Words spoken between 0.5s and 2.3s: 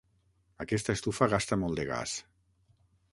Aquesta estufa gasta molt de gas.